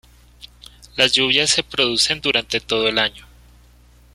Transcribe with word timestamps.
Las 0.95 1.11
lluvias 1.11 1.51
se 1.51 1.61
producen 1.61 2.21
durante 2.21 2.59
todo 2.59 2.87
el 2.87 2.97
año. 2.97 3.27